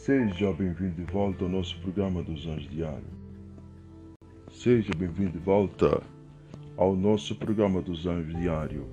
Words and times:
Seja 0.00 0.50
bem-vindo 0.54 0.94
de 0.94 1.12
volta 1.12 1.44
ao 1.44 1.50
nosso 1.50 1.78
programa 1.82 2.22
dos 2.22 2.46
Anjos 2.46 2.70
Diário. 2.70 3.04
Seja 4.50 4.90
bem-vindo 4.96 5.32
de 5.32 5.38
volta 5.38 6.02
ao 6.78 6.96
nosso 6.96 7.34
programa 7.34 7.82
dos 7.82 8.06
Anjos 8.06 8.34
Diário. 8.34 8.86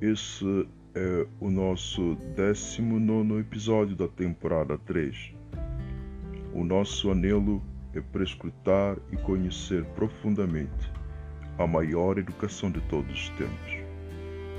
Esse 0.00 0.68
é 0.94 1.26
o 1.40 1.50
nosso 1.50 2.16
19 2.36 3.40
episódio 3.40 3.96
da 3.96 4.06
temporada 4.06 4.78
3. 4.78 5.34
O 6.54 6.62
nosso 6.62 7.10
anelo 7.10 7.60
é 7.92 8.00
prescrutar 8.00 8.96
e 9.10 9.16
conhecer 9.16 9.84
profundamente 9.96 10.92
a 11.58 11.66
maior 11.66 12.18
educação 12.18 12.70
de 12.70 12.80
todos 12.82 13.12
os 13.12 13.30
tempos. 13.30 13.72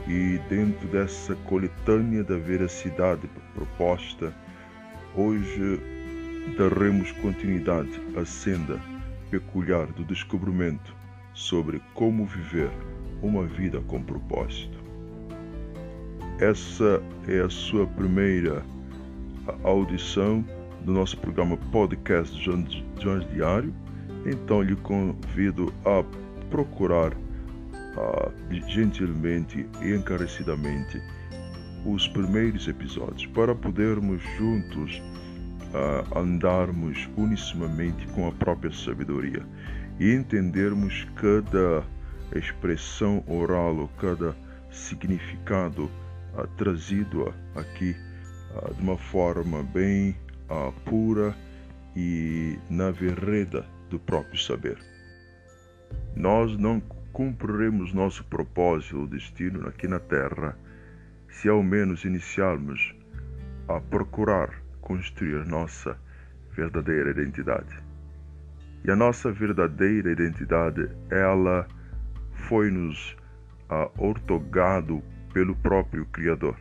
E 0.05 0.37
dentro 0.49 0.85
dessa 0.89 1.33
coletânea 1.47 2.25
da 2.25 2.37
veracidade 2.37 3.25
proposta, 3.55 4.35
Hoje 5.15 5.81
daremos 6.55 7.11
continuidade 7.13 7.89
à 8.15 8.23
senda 8.23 8.79
peculiar 9.31 9.87
do 9.87 10.03
descobrimento 10.03 10.95
sobre 11.33 11.81
como 11.95 12.25
viver 12.25 12.69
uma 13.21 13.43
vida 13.45 13.81
com 13.81 14.03
propósito. 14.03 14.77
Essa 16.39 17.01
é 17.27 17.41
a 17.41 17.49
sua 17.49 17.87
primeira 17.87 18.63
audição 19.63 20.45
do 20.85 20.93
nosso 20.93 21.17
programa 21.17 21.57
podcast 21.71 22.39
Jones 22.39 23.27
Diário, 23.33 23.73
então 24.25 24.61
lhe 24.61 24.75
convido 24.75 25.73
a 25.85 26.03
procurar 26.51 27.13
uh, 27.13 28.31
gentilmente 28.67 29.67
e 29.81 29.95
encarecidamente 29.95 31.01
os 31.85 32.07
primeiros 32.07 32.67
episódios 32.67 33.25
para 33.27 33.55
podermos 33.55 34.21
juntos 34.37 35.01
uh, 35.73 36.19
andarmos 36.19 37.09
unissimamente 37.15 38.07
com 38.07 38.27
a 38.27 38.31
própria 38.31 38.71
sabedoria 38.71 39.45
e 39.99 40.13
entendermos 40.13 41.07
cada 41.15 41.83
expressão 42.35 43.23
oral 43.27 43.75
ou 43.77 43.87
cada 43.99 44.35
significado 44.71 45.85
uh, 46.35 46.47
trazido 46.57 47.33
aqui 47.55 47.95
uh, 48.55 48.73
de 48.73 48.81
uma 48.81 48.97
forma 48.97 49.63
bem 49.63 50.15
pura 50.83 51.35
e 51.95 52.57
na 52.69 52.89
vereda 52.89 53.63
do 53.87 53.99
próprio 53.99 54.39
saber. 54.41 54.79
Nós 56.15 56.57
não 56.57 56.81
cumpriremos 57.13 57.93
nosso 57.93 58.23
propósito 58.23 58.99
ou 58.99 59.07
destino 59.07 59.67
aqui 59.67 59.87
na 59.87 59.99
Terra 59.99 60.57
se 61.29 61.47
ao 61.47 61.63
menos 61.63 62.03
iniciarmos 62.05 62.95
a 63.67 63.79
procurar 63.79 64.49
construir 64.81 65.45
nossa 65.45 65.97
verdadeira 66.55 67.11
identidade. 67.11 67.89
E 68.83 68.91
a 68.91 68.95
nossa 68.95 69.31
verdadeira 69.31 70.11
identidade, 70.11 70.89
ela 71.09 71.67
foi-nos 72.47 73.15
uh, 73.69 73.91
ortogado 73.97 75.03
pelo 75.33 75.55
próprio 75.57 76.05
Criador. 76.07 76.55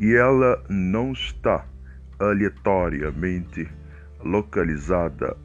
E 0.00 0.14
ela 0.14 0.62
não 0.68 1.12
está 1.12 1.64
aleatoriamente 2.18 3.68
localizada 4.24 5.36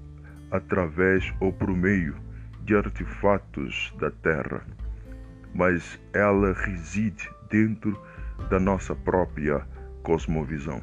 através 0.52 1.32
ou 1.40 1.54
por 1.54 1.70
meio 1.70 2.16
de 2.64 2.76
artefatos 2.76 3.94
da 4.00 4.10
Terra, 4.10 4.66
mas 5.54 6.00
ela 6.14 6.54
reside 6.54 7.30
dentro 7.50 8.00
da 8.50 8.60
nossa 8.60 8.96
própria 8.96 9.66
cosmovisão. 10.04 10.82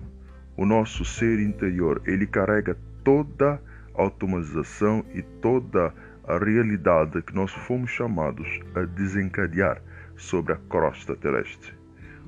O 0.56 0.64
nosso 0.64 1.04
ser 1.04 1.38
interior, 1.38 2.00
ele 2.06 2.26
carrega 2.26 2.76
toda 3.04 3.60
a 3.94 4.02
automatização 4.02 5.04
e 5.14 5.22
toda 5.22 5.92
a 6.26 6.38
realidade 6.38 7.22
que 7.22 7.34
nós 7.34 7.52
fomos 7.52 7.90
chamados 7.90 8.60
a 8.74 8.82
desencadear 8.82 9.80
sobre 10.16 10.52
a 10.52 10.56
crosta 10.68 11.14
terrestre. 11.16 11.72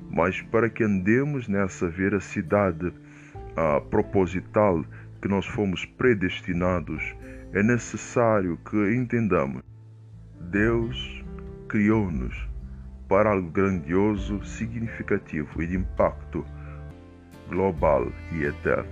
Mas 0.09 0.41
para 0.41 0.69
que 0.69 0.83
andemos 0.83 1.47
nessa 1.47 1.87
veracidade 1.87 2.87
uh, 2.87 3.81
proposital 3.89 4.83
que 5.21 5.27
nós 5.27 5.45
fomos 5.45 5.85
predestinados, 5.85 7.03
é 7.53 7.61
necessário 7.61 8.57
que 8.69 8.77
entendamos. 8.93 9.61
Deus 10.39 11.23
criou-nos 11.67 12.48
para 13.09 13.31
algo 13.31 13.49
grandioso, 13.49 14.41
significativo 14.45 15.61
e 15.61 15.67
de 15.67 15.75
impacto 15.75 16.45
global 17.49 18.07
e 18.31 18.43
eterno. 18.43 18.87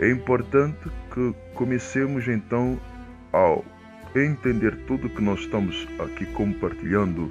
É 0.00 0.10
importante 0.10 0.90
que 1.12 1.34
comecemos 1.54 2.26
então 2.26 2.80
ao 3.32 3.64
entender 4.14 4.74
tudo 4.86 5.10
que 5.10 5.22
nós 5.22 5.40
estamos 5.40 5.86
aqui 5.98 6.24
compartilhando, 6.32 7.30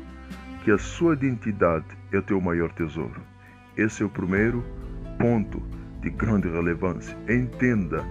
que 0.63 0.71
a 0.71 0.77
sua 0.77 1.13
identidade 1.13 1.85
é 2.11 2.17
o 2.17 2.23
teu 2.23 2.39
maior 2.39 2.71
tesouro. 2.73 3.21
Esse 3.75 4.03
é 4.03 4.05
o 4.05 4.09
primeiro 4.09 4.63
ponto 5.19 5.61
de 6.01 6.09
grande 6.11 6.47
relevância. 6.47 7.17
Entenda 7.27 8.05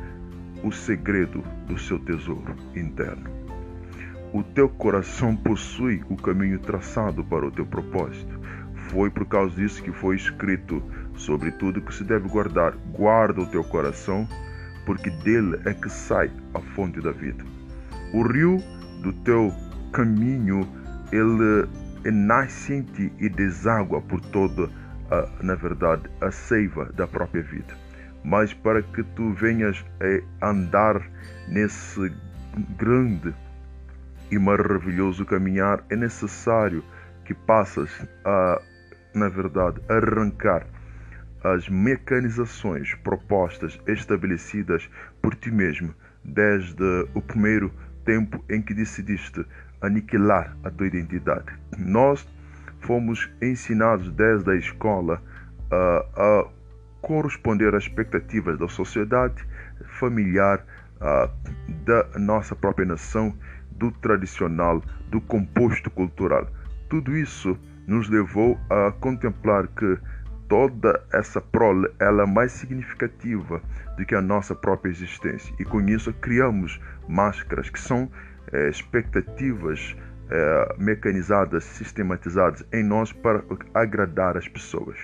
o 0.62 0.72
segredo 0.72 1.42
do 1.66 1.78
seu 1.78 1.98
tesouro 2.00 2.54
interno. 2.74 3.33
O 4.34 4.42
teu 4.42 4.68
coração 4.68 5.36
possui 5.36 6.02
o 6.10 6.16
caminho 6.16 6.58
traçado 6.58 7.22
para 7.22 7.46
o 7.46 7.52
teu 7.52 7.64
propósito. 7.64 8.40
Foi 8.90 9.08
por 9.08 9.24
causa 9.26 9.54
disso 9.54 9.80
que 9.80 9.92
foi 9.92 10.16
escrito 10.16 10.82
sobre 11.14 11.52
tudo 11.52 11.80
que 11.80 11.94
se 11.94 12.02
deve 12.02 12.28
guardar. 12.28 12.72
Guarda 12.90 13.42
o 13.42 13.46
teu 13.46 13.62
coração, 13.62 14.26
porque 14.84 15.08
dele 15.08 15.60
é 15.64 15.72
que 15.72 15.88
sai 15.88 16.32
a 16.52 16.58
fonte 16.58 17.00
da 17.00 17.12
vida. 17.12 17.44
O 18.12 18.26
rio 18.26 18.56
do 19.04 19.12
teu 19.22 19.54
caminho, 19.92 20.68
ele 21.12 21.68
é 22.04 22.10
nascente 22.10 23.12
e 23.20 23.28
deságua 23.28 24.02
por 24.02 24.20
toda, 24.20 24.68
a, 25.12 25.44
na 25.44 25.54
verdade, 25.54 26.10
a 26.20 26.32
seiva 26.32 26.86
da 26.96 27.06
própria 27.06 27.44
vida. 27.44 27.72
Mas 28.24 28.52
para 28.52 28.82
que 28.82 29.04
tu 29.14 29.32
venhas 29.34 29.84
a 30.40 30.50
andar 30.50 31.00
nesse 31.46 32.12
grande 32.76 33.32
e 34.30 34.38
maravilhoso 34.38 35.24
caminhar, 35.24 35.84
é 35.90 35.96
necessário 35.96 36.84
que 37.24 37.34
passas 37.34 37.90
a, 38.24 38.60
na 39.14 39.28
verdade, 39.28 39.80
arrancar 39.88 40.66
as 41.42 41.68
mecanizações 41.68 42.94
propostas, 42.96 43.78
estabelecidas 43.86 44.88
por 45.20 45.34
ti 45.34 45.50
mesmo, 45.50 45.94
desde 46.24 47.06
o 47.14 47.20
primeiro 47.20 47.72
tempo 48.04 48.42
em 48.48 48.62
que 48.62 48.72
decidiste 48.72 49.44
aniquilar 49.80 50.56
a 50.64 50.70
tua 50.70 50.86
identidade. 50.86 51.52
Nós 51.78 52.26
fomos 52.80 53.30
ensinados 53.42 54.10
desde 54.12 54.50
a 54.50 54.56
escola 54.56 55.22
a, 55.70 56.04
a 56.16 56.48
corresponder 57.02 57.74
às 57.74 57.84
expectativas 57.84 58.58
da 58.58 58.68
sociedade 58.68 59.46
familiar, 59.98 60.64
a, 61.00 61.28
da 61.84 62.18
nossa 62.18 62.56
própria 62.56 62.86
nação 62.86 63.36
do 63.76 63.90
tradicional, 63.90 64.82
do 65.08 65.20
composto 65.20 65.90
cultural. 65.90 66.48
Tudo 66.88 67.16
isso 67.16 67.58
nos 67.86 68.08
levou 68.08 68.58
a 68.70 68.92
contemplar 68.92 69.66
que 69.68 69.98
toda 70.48 71.02
essa 71.12 71.40
prole 71.40 71.88
ela 71.98 72.22
é 72.22 72.26
mais 72.26 72.52
significativa 72.52 73.60
do 73.96 74.04
que 74.04 74.14
a 74.14 74.20
nossa 74.20 74.54
própria 74.54 74.90
existência. 74.90 75.54
E 75.58 75.64
com 75.64 75.80
isso 75.82 76.12
criamos 76.14 76.80
máscaras 77.08 77.70
que 77.70 77.80
são 77.80 78.10
é, 78.52 78.68
expectativas 78.68 79.96
é, 80.30 80.74
mecanizadas, 80.78 81.64
sistematizadas 81.64 82.64
em 82.72 82.82
nós 82.82 83.12
para 83.12 83.42
agradar 83.74 84.36
as 84.36 84.48
pessoas. 84.48 84.96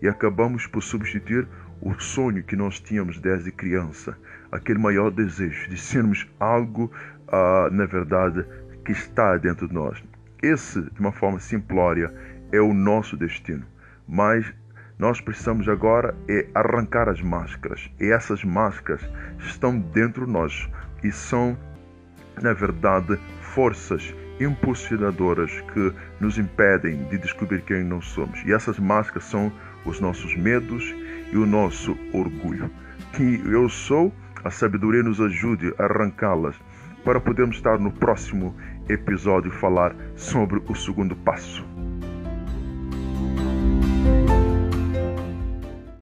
E 0.00 0.08
acabamos 0.08 0.66
por 0.66 0.82
substituir 0.82 1.46
o 1.82 1.98
sonho 2.00 2.44
que 2.44 2.54
nós 2.54 2.78
tínhamos 2.80 3.18
desde 3.18 3.50
criança, 3.50 4.16
aquele 4.52 4.78
maior 4.78 5.10
desejo 5.10 5.68
de 5.68 5.76
sermos 5.76 6.26
algo 6.38 6.90
uh, 7.28 7.70
na 7.72 7.86
verdade, 7.86 8.44
que 8.84 8.92
está 8.92 9.36
dentro 9.36 9.66
de 9.66 9.74
nós. 9.74 10.02
Esse, 10.40 10.80
de 10.80 11.00
uma 11.00 11.12
forma 11.12 11.40
simplória, 11.40 12.12
é 12.52 12.60
o 12.60 12.72
nosso 12.72 13.16
destino. 13.16 13.64
Mas 14.08 14.52
nós 14.98 15.20
precisamos 15.20 15.68
agora 15.68 16.14
é 16.28 16.46
arrancar 16.54 17.08
as 17.08 17.20
máscaras. 17.20 17.90
E 18.00 18.12
essas 18.12 18.44
máscaras 18.44 19.02
estão 19.38 19.78
dentro 19.78 20.26
de 20.26 20.32
nós 20.32 20.68
e 21.02 21.10
são, 21.10 21.58
na 22.40 22.52
verdade, 22.52 23.18
forças 23.40 24.14
impulsionadoras 24.40 25.50
que 25.72 25.92
nos 26.20 26.38
impedem 26.38 27.04
de 27.08 27.18
descobrir 27.18 27.62
quem 27.62 27.84
nós 27.84 28.04
somos. 28.06 28.40
E 28.44 28.52
essas 28.52 28.78
máscaras 28.78 29.24
são 29.24 29.52
os 29.84 30.00
nossos 30.00 30.36
medos 30.36 30.94
e 31.32 31.36
o 31.36 31.46
nosso 31.46 31.96
orgulho. 32.12 32.70
Que 33.12 33.42
eu 33.46 33.68
sou, 33.68 34.12
a 34.44 34.50
sabedoria 34.50 35.02
nos 35.02 35.20
ajude 35.20 35.72
a 35.78 35.84
arrancá-las 35.84 36.56
para 37.04 37.20
podermos 37.20 37.56
estar 37.56 37.78
no 37.78 37.90
próximo 37.92 38.54
episódio 38.88 39.50
falar 39.50 39.94
sobre 40.14 40.62
o 40.68 40.74
segundo 40.74 41.16
passo. 41.16 41.71